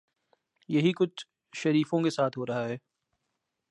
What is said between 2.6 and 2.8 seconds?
ہے۔